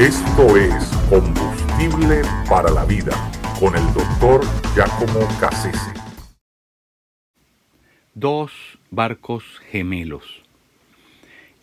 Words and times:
Esto 0.00 0.56
es 0.56 0.86
Combustible 1.10 2.22
para 2.48 2.70
la 2.70 2.86
Vida 2.86 3.12
con 3.60 3.76
el 3.76 3.84
doctor 3.92 4.40
Giacomo 4.74 5.28
Cassese. 5.38 5.92
Dos 8.14 8.50
barcos 8.90 9.44
gemelos. 9.70 10.40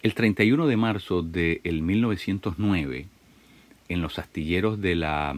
El 0.03 0.13
31 0.13 0.67
de 0.67 0.77
marzo 0.77 1.23
de 1.23 1.61
1909, 1.63 3.07
en 3.89 4.01
los 4.03 4.19
astilleros 4.19 4.79
de 4.81 4.93
la 4.93 5.35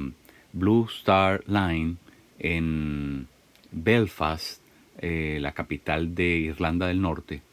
Blue 0.51 0.85
Star 0.89 1.41
Line 1.47 1.95
en 2.37 3.29
Belfast, 3.71 4.61
eh, 4.97 5.37
la 5.39 5.53
capital 5.53 6.15
de 6.15 6.35
Irlanda 6.35 6.87
del 6.87 7.01
Norte, 7.01 7.43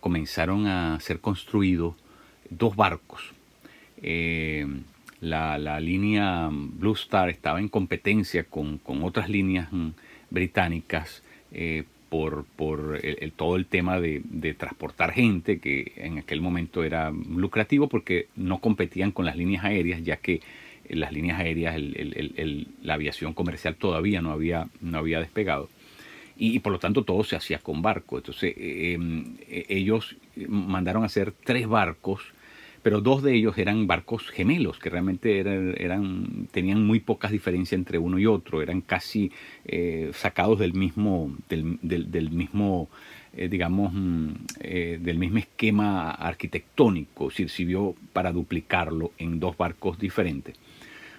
comenzaron 0.00 0.66
a 0.66 0.98
ser 0.98 1.20
construidos 1.20 1.94
dos 2.50 2.74
barcos. 2.74 3.32
Eh, 4.02 4.66
la, 5.20 5.80
línea 5.80 6.48
Blue 6.50 6.94
Star 6.94 7.28
estaba 7.30 7.60
en 7.60 7.68
competencia 7.68 8.44
con, 8.44 8.80
otras 9.02 9.28
líneas 9.28 9.68
mm, 9.72 9.90
británicas 10.30 11.22
eh, 11.52 11.84
por, 12.08 12.46
todo 13.36 13.56
el 13.56 13.66
tema 13.66 14.00
de, 14.00 14.54
transportar 14.58 15.12
gente, 15.12 15.58
que 15.58 15.92
en 15.96 16.18
aquel 16.18 16.40
momento 16.40 16.84
era 16.84 17.10
lucrativo 17.10 17.88
porque 17.88 18.28
no 18.36 18.58
competían 18.58 19.10
con 19.12 19.26
las 19.26 19.36
líneas 19.36 19.64
aéreas, 19.64 20.02
ya 20.02 20.16
que 20.16 20.40
las 20.88 21.12
líneas 21.12 21.40
aéreas, 21.40 21.76
la 22.82 22.94
aviación 22.94 23.34
comercial 23.34 23.74
todavía 23.74 24.22
no 24.22 24.30
había, 24.30 24.68
no 24.80 24.98
había 24.98 25.20
despegado. 25.20 25.68
Y, 26.38 26.58
por 26.60 26.72
lo 26.72 26.78
tanto 26.78 27.02
todo 27.02 27.24
se 27.24 27.34
hacía 27.34 27.58
con 27.58 27.82
barco. 27.82 28.18
Entonces 28.18 28.54
eh, 28.56 28.92
em, 28.92 29.36
ellos 29.48 30.16
mandaron 30.48 31.02
a 31.02 31.06
hacer 31.06 31.32
tres 31.32 31.66
barcos 31.66 32.20
pero 32.86 33.00
dos 33.00 33.20
de 33.20 33.34
ellos 33.34 33.58
eran 33.58 33.88
barcos 33.88 34.28
gemelos, 34.28 34.78
que 34.78 34.90
realmente 34.90 35.40
eran, 35.40 36.46
tenían 36.52 36.86
muy 36.86 37.00
pocas 37.00 37.32
diferencias 37.32 37.76
entre 37.76 37.98
uno 37.98 38.16
y 38.16 38.26
otro, 38.26 38.62
eran 38.62 38.80
casi 38.80 39.32
eh, 39.64 40.12
sacados 40.14 40.60
del 40.60 40.72
mismo, 40.72 41.36
del, 41.48 42.30
mismo 42.30 42.88
eh, 43.36 43.48
digamos, 43.48 43.92
mm, 43.92 44.28
eh, 44.60 45.00
del 45.02 45.18
mismo 45.18 45.38
esquema 45.38 46.12
arquitectónico, 46.12 47.32
sirvió 47.32 47.96
para 48.12 48.30
duplicarlo 48.30 49.10
en 49.18 49.40
dos 49.40 49.56
barcos 49.56 49.98
diferentes. 49.98 50.54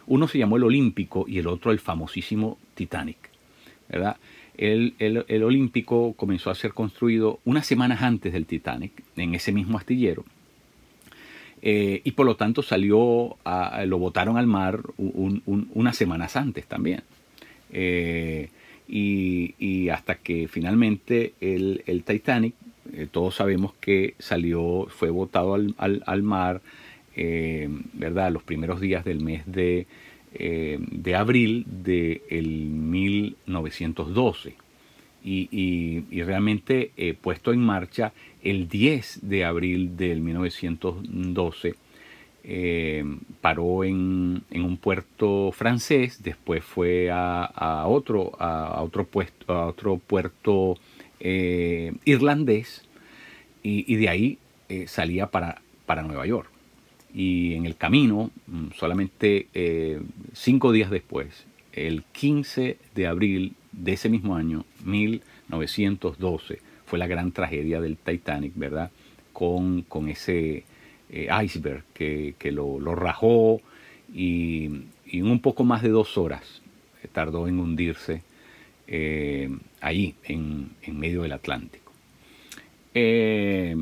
Uno 0.06 0.30
se 0.30 0.38
llamó 0.38 0.56
el 0.56 0.64
Olímpico 0.64 1.26
y 1.28 1.40
el 1.40 1.48
otro 1.48 1.74
el 1.74 1.80
famosísimo 1.80 2.58
Titanic. 2.76 3.30
¿verdad? 3.90 4.16
El, 4.56 4.96
el, 5.00 5.44
Olímpico 5.44 6.14
comenzó 6.14 6.50
a 6.50 6.56
ser 6.56 6.74
construido 6.74 7.42
unas 7.44 7.66
semanas 7.66 8.04
antes 8.04 8.32
del 8.32 8.46
Titanic, 8.46 9.04
en 9.18 9.36
ese 9.36 9.52
mismo 9.52 9.78
astillero, 9.78 10.24
eh, 11.70 12.00
y 12.06 12.12
por 12.12 12.26
lo 12.26 12.38
tanto 12.38 12.64
salió, 12.64 13.36
lo 13.86 13.98
botaron 13.98 14.38
al 14.38 14.48
mar 14.48 14.80
unas 14.96 15.98
semanas 15.98 16.38
antes 16.38 16.66
también. 16.66 17.02
Eh, 17.74 18.48
y, 18.88 19.90
hasta 19.90 20.16
que 20.16 20.48
finalmente 20.48 21.34
el, 21.42 22.04
Titanic, 22.06 22.54
eh, 22.94 23.10
todos 23.12 23.36
sabemos 23.36 23.74
que 23.82 24.14
salió, 24.18 24.88
fue 24.90 25.10
botado 25.10 25.56
al, 25.56 26.24
mar, 26.24 26.62
¿verdad? 27.14 28.32
Los 28.32 28.44
primeros 28.44 28.80
días 28.80 29.04
del 29.04 29.20
mes 29.20 29.44
de, 29.46 29.88
de 30.32 31.16
abril 31.16 31.66
de 31.68 32.22
1912 32.32 34.56
y, 35.30 36.22
realmente 36.24 36.92
eh, 36.98 37.14
puesto 37.20 37.52
en 37.52 37.60
marcha 37.60 38.14
el 38.44 38.68
10 38.70 39.20
de 39.24 39.46
abril 39.46 39.98
del 39.98 40.22
1912. 40.22 41.76
Eh, 42.50 43.04
paró 43.42 43.84
en, 43.84 44.44
un 44.52 44.78
puerto 44.78 45.52
francés, 45.52 46.24
después 46.24 46.64
fue 46.64 47.10
a, 47.12 47.84
otro, 47.88 48.32
a, 48.40 48.82
otro, 48.82 49.06
puesto, 49.06 49.54
a 49.54 49.68
otro 49.68 49.98
puerto 49.98 50.78
eh, 51.20 51.94
irlandés 52.06 52.86
y, 53.64 53.96
de 53.96 54.08
ahí 54.08 54.38
salía 54.86 55.28
para, 55.28 55.62
para 55.86 56.04
Nueva 56.04 56.26
York. 56.26 56.50
Y 57.14 57.56
en 57.56 57.66
el 57.66 57.76
camino, 57.76 58.32
mm, 58.48 58.68
solamente 58.78 59.48
cinco 60.32 60.72
días 60.72 60.90
después, 60.90 61.46
el 61.74 62.04
15 62.14 62.78
de 62.96 63.08
abril 63.08 63.56
de 63.78 63.94
ese 63.94 64.10
mismo 64.10 64.36
año, 64.36 64.66
1912, 64.84 66.60
fue 66.86 67.00
la 67.00 67.08
gran 67.08 67.32
tragedia 67.32 67.80
del 67.80 67.98
Titanic, 67.98 68.54
¿verdad? 68.56 68.92
Con, 69.34 69.84
con 69.84 70.10
ese 70.10 70.66
eh, 71.10 71.30
iceberg 71.44 71.84
que, 71.94 72.52
lo, 72.52 72.80
rajó 72.96 73.62
y, 74.14 74.66
en 75.06 75.32
un 75.32 75.40
poco 75.40 75.64
más 75.64 75.82
de 75.82 75.90
dos 75.90 76.18
horas 76.18 76.62
tardó 77.14 77.48
en 77.48 77.60
hundirse 77.60 78.24
eh, 78.88 79.50
ahí, 79.80 80.16
en, 80.24 80.72
medio 80.92 81.22
del 81.22 81.32
Atlántico. 81.32 81.94
Eh, 82.94 83.78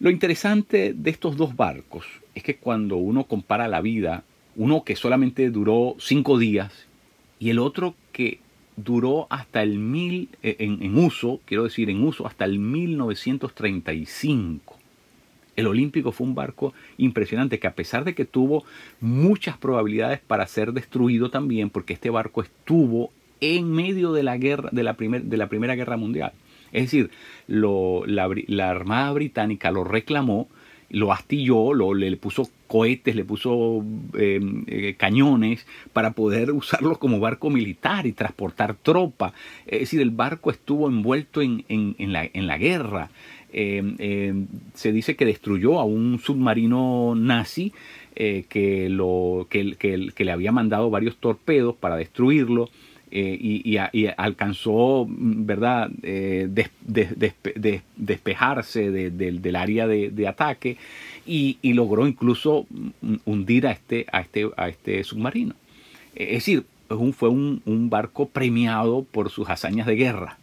lo 0.00 0.10
interesante 0.10 0.94
de 0.94 1.10
estos 1.10 1.36
dos 1.36 1.54
barcos 1.56 2.06
es 2.34 2.42
que 2.42 2.56
cuando 2.56 2.96
uno 2.96 3.24
compara 3.24 3.68
la 3.68 3.80
vida, 3.80 4.24
uno 4.56 4.84
que 4.84 4.96
solamente 4.96 5.50
duró 5.50 5.96
cinco 5.98 6.38
días 6.38 6.86
y 7.38 7.50
el 7.50 7.58
otro 7.58 7.94
que 8.12 8.40
duró 8.76 9.26
hasta 9.30 9.62
el 9.62 9.78
mil, 9.78 10.28
eh, 10.42 10.56
en, 10.58 10.96
uso, 10.96 11.40
quiero 11.44 11.64
decir 11.64 11.90
en 11.90 12.02
uso, 12.02 12.26
hasta 12.26 12.44
el 12.44 12.58
1935. 12.58 14.78
El 15.54 15.66
Olímpico 15.66 16.12
fue 16.12 16.26
un 16.26 16.34
barco 16.34 16.72
impresionante 16.96 17.58
que 17.58 17.66
a 17.66 17.74
pesar 17.74 18.04
de 18.04 18.14
que 18.14 18.24
tuvo 18.24 18.64
muchas 19.00 19.58
probabilidades 19.58 20.20
para 20.20 20.46
ser 20.46 20.72
destruido 20.72 21.30
también, 21.30 21.68
porque 21.68 21.92
este 21.92 22.10
barco 22.10 22.42
estuvo 22.42 23.12
en 23.40 23.70
medio 23.70 24.12
de 24.12 24.22
la 24.22 24.38
guerra, 24.38 24.70
de 24.72 24.82
la, 24.82 24.94
de 24.94 25.36
la 25.36 25.48
Primera 25.48 25.74
Guerra 25.74 25.96
Mundial. 25.96 26.32
Es 26.72 26.84
decir, 26.84 27.10
la, 27.48 28.30
la 28.46 28.70
Armada 28.70 29.12
Británica 29.12 29.70
lo 29.70 29.84
reclamó 29.84 30.48
lo 30.92 31.10
astilló, 31.10 31.72
lo, 31.72 31.94
le 31.94 32.16
puso 32.16 32.48
cohetes, 32.68 33.16
le 33.16 33.24
puso 33.24 33.84
em, 34.14 34.64
eh, 34.66 34.94
cañones 34.96 35.66
para 35.92 36.12
poder 36.12 36.50
usarlo 36.52 36.98
como 36.98 37.18
barco 37.18 37.50
militar 37.50 38.06
y 38.06 38.12
transportar 38.12 38.74
tropa. 38.74 39.32
Es 39.66 39.80
decir, 39.80 40.00
el 40.00 40.10
barco 40.10 40.50
estuvo 40.50 40.88
envuelto 40.88 41.40
en, 41.42 41.64
la, 42.12 42.58
guerra. 42.58 43.10
Em, 43.52 43.96
em, 43.98 44.46
se 44.74 44.92
dice 44.92 45.16
que 45.16 45.24
destruyó 45.24 45.80
a 45.80 45.84
un 45.84 46.18
submarino 46.18 47.14
nazi 47.16 47.72
eh, 48.14 48.44
que, 48.48 48.88
lo, 48.90 49.46
que, 49.50 49.76
que, 49.76 50.24
le 50.24 50.32
había 50.32 50.52
mandado 50.52 50.90
varios 50.90 51.16
torpedos 51.16 51.74
para 51.74 51.96
destruirlo. 51.96 52.68
Eh, 53.14 53.36
y, 53.38 53.76
alcanzó, 54.16 55.06
¿verdad?, 55.06 55.90
eh, 56.02 56.48
despejarse 57.94 58.90
del 58.90 59.56
área 59.56 59.86
de, 59.86 60.26
ataque 60.26 60.78
y, 61.26 61.58
logró 61.74 62.06
incluso 62.06 62.66
hundir 63.26 63.66
a 63.66 63.72
este, 63.72 64.06
a 64.10 64.22
este, 64.22 64.50
a 64.56 64.68
este 64.70 65.04
submarino. 65.04 65.54
Es 66.14 66.30
decir, 66.30 66.64
fue 67.12 67.28
un, 67.28 67.90
barco 67.90 68.28
premiado 68.28 69.04
por 69.04 69.28
sus 69.28 69.50
hazañas 69.50 69.86
de 69.86 69.96
guerra. 69.96 70.38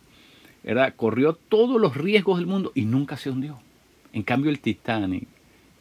¿verdad? 0.64 0.94
Corrió 0.96 1.34
todos 1.34 1.82
los 1.82 1.98
riesgos 1.98 2.38
del 2.38 2.46
mundo 2.46 2.72
y 2.76 2.86
nunca 2.86 3.18
se 3.18 3.32
hundió. 3.32 3.60
En 4.14 4.22
cambio, 4.22 4.52
el 4.52 4.60
Titanic, 4.60 5.28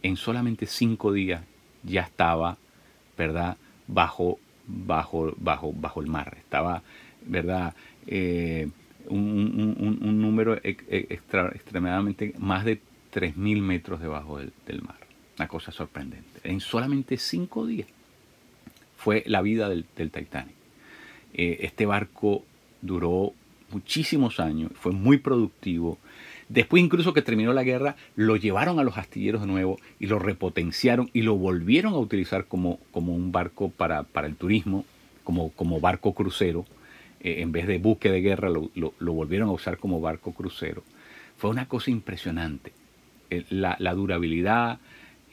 en 0.02 0.16
solamente 0.16 0.64
cinco 0.64 1.12
días, 1.12 1.42
ya 1.82 2.00
estaba, 2.00 2.56
¿verdad?, 3.18 3.58
bajo 3.86 4.38
bajo, 4.68 5.34
bajo, 5.38 5.72
bajo 5.72 6.00
el 6.00 6.06
mar. 6.06 6.36
Estaba, 6.38 6.82
¿verdad? 7.26 7.74
Eh, 8.06 8.68
un, 9.08 10.20
número 10.20 10.58
extremadamente 10.62 12.34
más 12.38 12.64
de 12.64 12.80
3.000 13.12 13.60
metros 13.60 14.00
debajo 14.00 14.38
del, 14.38 14.82
mar. 14.82 14.98
Una 15.38 15.48
cosa 15.48 15.72
sorprendente. 15.72 16.40
En 16.44 16.60
solamente 16.60 17.16
cinco 17.16 17.66
días 17.66 17.88
fue 18.96 19.24
la 19.26 19.42
vida 19.42 19.68
del, 19.68 19.84
Titanic. 19.84 20.54
Eh, 21.34 21.58
este 21.62 21.86
barco 21.86 22.44
duró 22.82 23.32
muchísimos 23.70 24.40
años, 24.40 24.72
fue 24.74 24.92
muy 24.92 25.18
productivo, 25.18 25.98
Después 26.48 26.82
incluso 26.82 27.12
que 27.12 27.22
terminó 27.22 27.52
la 27.52 27.62
guerra, 27.62 27.96
lo 28.16 28.36
llevaron 28.36 28.78
a 28.78 28.84
los 28.84 28.96
astilleros 28.96 29.42
de 29.42 29.46
nuevo 29.46 29.78
y 29.98 30.06
lo 30.06 30.18
repotenciaron 30.18 31.10
y 31.12 31.22
lo 31.22 31.36
volvieron 31.36 31.92
a 31.92 31.98
utilizar 31.98 32.46
como, 32.46 32.80
como 32.90 33.14
un 33.14 33.32
barco 33.32 33.70
para, 33.70 34.06
el 34.24 34.36
turismo, 34.36 34.84
como, 35.24 35.50
como 35.50 35.80
barco 35.80 36.14
crucero. 36.14 36.64
Eh, 37.20 37.42
en 37.42 37.52
vez 37.52 37.66
de 37.66 37.78
buque 37.78 38.10
de 38.10 38.22
guerra, 38.22 38.48
lo, 38.48 38.70
volvieron 39.12 39.48
a 39.48 39.52
usar 39.52 39.78
como 39.78 40.00
barco 40.00 40.32
crucero. 40.32 40.82
Fue 41.36 41.50
una 41.50 41.68
cosa 41.68 41.90
impresionante. 41.90 42.72
la, 43.50 43.76
durabilidad, 43.94 44.78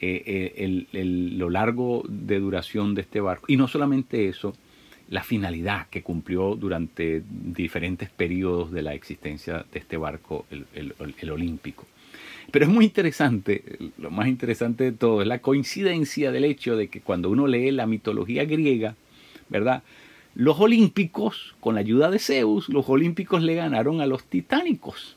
eh, 0.00 0.84
eh, 0.92 1.04
lo 1.04 1.48
largo 1.48 2.04
de 2.08 2.38
duración 2.40 2.94
de 2.94 3.00
este 3.00 3.20
barco. 3.20 3.46
Y 3.48 3.56
no 3.56 3.68
solamente 3.68 4.28
eso, 4.28 4.54
la 5.08 5.22
finalidad 5.22 5.86
que 5.88 6.02
cumplió 6.02 6.56
durante 6.56 7.22
diferentes 7.28 8.10
periodos 8.10 8.72
de 8.72 8.82
la 8.82 8.94
existencia 8.94 9.64
de 9.72 9.78
este 9.78 9.96
barco, 9.96 10.46
el, 10.50 11.30
Olímpico. 11.30 11.86
Pero 12.50 12.64
es 12.64 12.70
muy 12.70 12.84
interesante, 12.84 13.62
lo 13.98 14.10
más 14.10 14.28
interesante 14.28 14.84
de 14.84 14.92
todo 14.92 15.22
es 15.22 15.28
la 15.28 15.40
coincidencia 15.40 16.30
del 16.30 16.44
hecho 16.44 16.76
de 16.76 16.88
que 16.88 17.00
cuando 17.00 17.30
uno 17.30 17.46
lee 17.46 17.70
la 17.70 17.86
mitología 17.86 18.44
griega, 18.44 18.94
¿verdad? 19.48 19.82
Los 20.34 20.60
olímpicos, 20.60 21.54
con 21.60 21.74
la 21.74 21.80
ayuda 21.80 22.10
de 22.10 22.18
Zeus, 22.18 22.68
los 22.68 22.88
olímpicos 22.88 23.42
le 23.42 23.54
ganaron 23.54 24.00
a 24.00 24.06
los 24.06 24.24
titánicos. 24.24 25.16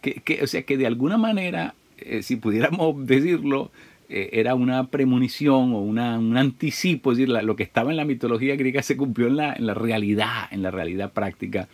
Que, 0.00 0.40
o 0.42 0.46
sea 0.46 0.62
que 0.62 0.76
de 0.76 0.86
alguna 0.86 1.16
manera, 1.16 1.74
eh, 1.98 2.22
si 2.22 2.36
pudiéramos 2.36 2.94
decirlo, 3.06 3.70
eh, 4.12 4.30
era 4.32 4.54
una 4.54 4.88
premonición 4.88 5.72
o 5.72 5.80
una, 5.80 6.18
un 6.18 6.36
anticipo, 6.36 7.12
es 7.12 7.18
decir, 7.18 7.34
lo 7.42 7.56
que 7.56 7.62
estaba 7.62 7.90
en 7.90 7.96
la 7.96 8.04
mitología 8.04 8.56
griega 8.56 8.82
se 8.82 8.96
cumplió 8.96 9.26
en 9.26 9.36
la, 9.36 9.54
en 9.54 9.66
la 9.66 9.74
realidad, 9.74 10.48
en 10.50 10.62
la 10.62 10.70
realidad 10.70 11.12
práctica 11.12 11.68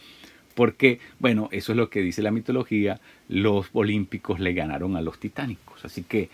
porque, 0.58 0.99
bueno, 1.20 1.49
eso 1.52 1.70
es 1.70 1.76
lo 1.76 1.88
que 1.88 2.02
dice 2.02 2.20
la 2.20 2.32
mitología, 2.32 2.99
los 3.29 3.69
olímpicos 3.75 4.40
le 4.40 4.55
ganaron 4.55 4.96
a 4.96 5.00
los 5.00 5.20
titánicos. 5.20 5.85
Así 5.85 6.02
que 6.02 6.31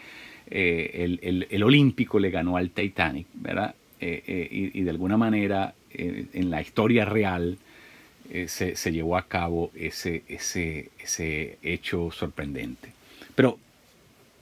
eh, 0.51 1.19
el, 1.51 1.63
olímpico 1.63 2.19
le 2.19 2.31
ganó 2.31 2.57
al 2.57 2.71
Titanic, 2.71 3.27
¿verdad? 3.35 3.75
Eh, 4.01 4.23
eh, 4.27 4.71
y, 4.73 4.81
de 4.81 4.89
alguna 4.89 5.19
manera 5.19 5.75
en 5.91 6.51
la 6.51 6.63
historia 6.63 7.05
real 7.05 7.59
se, 8.47 8.75
llevó 8.91 9.19
a 9.19 9.29
cabo 9.29 9.71
ese, 9.75 10.23
ese, 10.27 10.89
ese 10.99 11.59
hecho 11.63 12.11
sorprendente. 12.11 12.93
Pero 13.35 13.59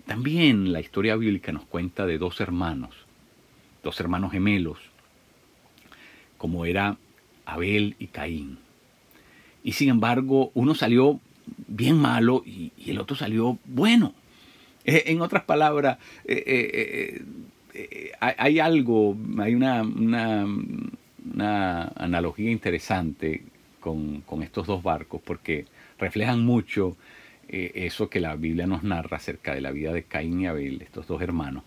también 0.06 0.72
la 0.72 0.80
historia 0.80 1.16
bíblica 1.16 1.52
nos 1.52 1.64
cuenta 1.64 2.06
de 2.06 2.18
dos 2.18 2.40
hermanos, 2.40 2.94
dos 3.82 3.98
hermanos 4.00 4.32
gemelos, 4.32 4.78
como 6.38 6.66
era 6.66 6.96
Abel 7.44 7.96
y 7.98 8.08
Caín 8.08 8.58
y 9.64 9.72
sin 9.72 9.88
embargo 9.88 10.50
uno 10.54 10.74
salió 10.74 11.20
bien 11.66 11.96
malo 11.96 12.42
y, 12.44 12.72
el 12.86 12.98
otro 12.98 13.16
salió 13.16 13.58
bueno. 13.64 14.14
Eh, 14.84 15.04
en 15.06 15.20
otras 15.20 15.44
palabras, 15.44 15.98
eh, 16.24 17.22
eh, 17.74 18.12
hay, 18.20 18.58
algo, 18.58 19.16
hay 19.38 19.54
una, 19.54 19.82
una, 19.82 20.44
analogía 21.96 22.50
interesante 22.50 23.44
con, 23.80 24.24
estos 24.42 24.66
dos 24.66 24.82
barcos 24.82 25.20
porque 25.24 25.66
reflejan 25.98 26.44
mucho 26.44 26.96
eso 27.52 28.08
que 28.08 28.18
la 28.18 28.34
Biblia 28.34 28.66
nos 28.66 28.82
narra 28.82 29.18
acerca 29.18 29.54
de 29.54 29.60
la 29.60 29.72
vida 29.72 29.92
de 29.92 30.04
Caín 30.04 30.40
y 30.40 30.46
Abel, 30.46 30.80
estos 30.80 31.06
dos 31.06 31.20
hermanos, 31.20 31.64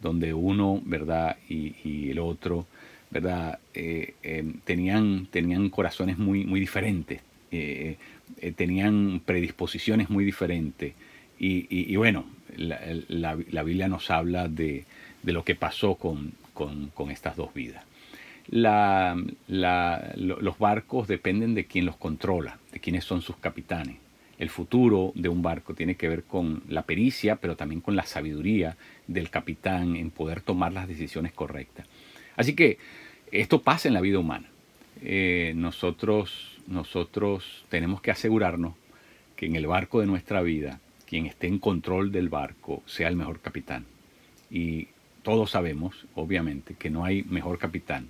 donde 0.00 0.32
uno, 0.32 0.80
¿verdad? 0.84 1.36
Y, 1.48 2.10
el 2.10 2.18
otro 2.18 2.66
¿verdad? 3.10 3.58
Eh, 3.74 4.14
em, 4.22 4.60
tenían, 4.64 5.26
tenían 5.26 5.68
corazones 5.68 6.16
muy, 6.16 6.46
muy 6.46 6.60
diferentes, 6.60 7.20
eh, 7.50 7.96
eh, 8.40 8.52
tenían 8.52 9.20
predisposiciones 9.24 10.08
muy 10.08 10.24
diferentes. 10.24 10.94
Y, 11.38 11.96
bueno, 11.96 12.24
la, 12.56 13.34
Biblia 13.64 13.88
nos 13.88 14.12
habla 14.12 14.46
de, 14.46 14.84
lo 15.24 15.44
que 15.44 15.56
pasó 15.56 15.96
con, 15.96 16.32
estas 17.10 17.36
dos 17.36 17.52
vidas. 17.52 17.84
los 19.48 20.58
barcos 20.58 21.08
dependen 21.08 21.54
de 21.54 21.64
quién 21.66 21.84
los 21.84 21.96
controla, 21.96 22.58
de 22.72 22.78
quiénes 22.78 23.04
son 23.04 23.22
sus 23.22 23.36
capitanes. 23.38 23.96
El 24.38 24.50
futuro 24.50 25.12
de 25.14 25.28
un 25.28 25.42
barco 25.42 25.74
tiene 25.74 25.94
que 25.94 26.08
ver 26.08 26.24
con 26.24 26.62
la 26.68 26.82
pericia, 26.82 27.36
pero 27.36 27.56
también 27.56 27.80
con 27.80 27.96
la 27.96 28.04
sabiduría 28.04 28.76
del 29.06 29.30
capitán 29.30 29.96
en 29.96 30.10
poder 30.10 30.40
tomar 30.40 30.72
las 30.72 30.88
decisiones 30.88 31.32
correctas. 31.32 31.86
Así 32.36 32.54
que 32.54 32.78
esto 33.30 33.62
pasa 33.62 33.88
en 33.88 33.94
la 33.94 34.00
vida 34.00 34.18
humana. 34.18 34.48
Eh, 35.02 35.52
nosotros, 35.56 36.58
nosotros 36.66 37.64
tenemos 37.68 38.00
que 38.00 38.10
asegurarnos 38.10 38.74
que 39.36 39.46
en 39.46 39.56
el 39.56 39.66
barco 39.66 40.00
de 40.00 40.06
nuestra 40.06 40.42
vida, 40.42 40.80
quien 41.06 41.26
esté 41.26 41.46
en 41.46 41.58
control 41.58 42.12
del 42.12 42.28
barco 42.28 42.82
sea 42.86 43.08
el 43.08 43.16
mejor 43.16 43.40
capitán. 43.40 43.86
Y 44.50 44.88
todos 45.22 45.50
sabemos, 45.50 46.06
obviamente, 46.14 46.74
que 46.74 46.90
no 46.90 47.04
hay 47.04 47.22
mejor 47.24 47.58
capitán 47.58 48.08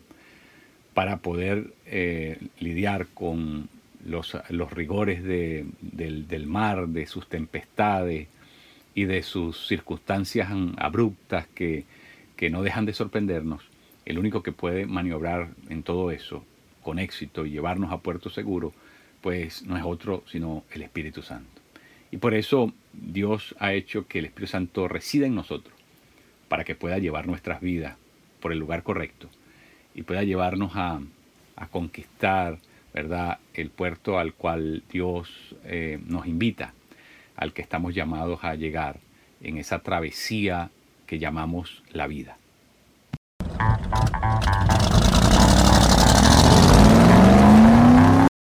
para 0.94 1.18
poder 1.18 1.72
eh, 1.86 2.38
lidiar 2.58 3.06
con 3.08 3.68
los, 4.04 4.32
rigores 4.72 5.22
del, 5.22 6.46
mar, 6.46 6.88
de 6.88 7.06
sus 7.06 7.28
tempestades 7.28 8.28
y 8.94 9.04
de 9.04 9.22
sus 9.22 9.66
circunstancias 9.66 10.50
abruptas 10.76 11.46
que 11.54 11.84
no 12.50 12.62
dejan 12.62 12.86
de 12.86 12.92
sorprendernos 12.92 13.72
el 14.04 14.18
único 14.18 14.42
que 14.42 14.52
puede 14.52 14.86
maniobrar 14.86 15.50
en 15.68 15.82
todo 15.82 16.10
eso 16.10 16.44
con 16.82 16.98
éxito 16.98 17.46
y 17.46 17.50
llevarnos 17.50 17.92
a 17.92 17.98
puerto 17.98 18.30
seguro, 18.30 18.72
pues 19.20 19.64
no 19.64 19.76
es 19.76 19.84
otro 19.84 20.24
sino 20.30 20.64
el 20.72 20.82
Espíritu 20.82 21.22
Santo. 21.22 21.60
Y 22.10 22.16
por 22.16 22.34
eso 22.34 22.72
Dios 22.92 23.54
ha 23.58 23.72
hecho 23.72 24.06
que 24.06 24.18
el 24.18 24.26
Espíritu 24.26 24.50
Santo 24.50 24.88
resida 24.88 25.26
en 25.26 25.34
nosotros, 25.34 25.74
para 26.48 26.64
que 26.64 26.74
pueda 26.74 26.98
llevar 26.98 27.26
nuestras 27.26 27.60
vidas 27.60 27.96
por 28.40 28.52
el 28.52 28.58
lugar 28.58 28.82
correcto 28.82 29.28
y 29.94 30.02
pueda 30.02 30.22
llevarnos 30.22 30.72
a, 30.74 31.00
conquistar 31.70 32.58
¿verdad? 32.92 33.38
el 33.54 33.70
puerto 33.70 34.18
al 34.18 34.34
cual 34.34 34.82
Dios 34.90 35.56
eh, 35.64 35.98
nos 36.06 36.26
invita, 36.26 36.74
al 37.36 37.52
que 37.52 37.62
estamos 37.62 37.94
llamados 37.94 38.44
a 38.44 38.54
llegar 38.54 39.00
en 39.40 39.58
esa 39.58 39.80
travesía 39.80 40.70
que 41.06 41.18
llamamos 41.18 41.82
la 41.92 42.06
vida. 42.06 42.36